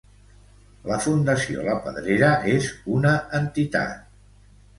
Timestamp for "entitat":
3.43-4.11